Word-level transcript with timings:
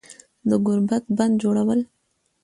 د 0.49 0.51
گوربت 0.65 1.03
بندجوړول 1.17 1.81